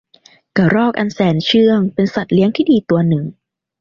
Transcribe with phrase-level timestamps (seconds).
[0.57, 3.23] กระรอกอันแสนเชื่องเป็นสัตว์เลี้ยงที่ดีตัวหนึ่ง